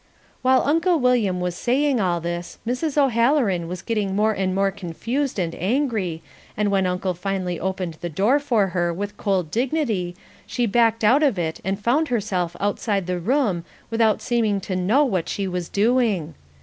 [0.41, 2.97] While Uncle William was saying all this Mrs.
[2.97, 6.23] O'Halloran was getting more and more confused and angry,
[6.57, 10.15] and when Uncle finally opened the door for her with cold dignity,
[10.47, 15.05] she backed out of it and found herself outside the room without seeming to know
[15.05, 16.33] what she was doing.